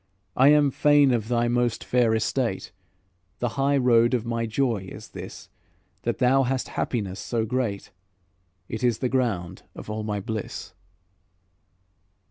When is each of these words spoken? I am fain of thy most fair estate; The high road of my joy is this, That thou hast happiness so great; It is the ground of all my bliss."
I 0.35 0.47
am 0.47 0.71
fain 0.71 1.11
of 1.11 1.27
thy 1.27 1.47
most 1.47 1.83
fair 1.83 2.15
estate; 2.15 2.71
The 3.37 3.49
high 3.49 3.77
road 3.77 4.15
of 4.15 4.25
my 4.25 4.47
joy 4.47 4.89
is 4.91 5.09
this, 5.09 5.47
That 6.01 6.17
thou 6.17 6.41
hast 6.41 6.69
happiness 6.69 7.19
so 7.19 7.45
great; 7.45 7.91
It 8.67 8.83
is 8.83 8.97
the 8.97 9.09
ground 9.09 9.61
of 9.75 9.91
all 9.91 10.01
my 10.01 10.19
bliss." 10.19 10.73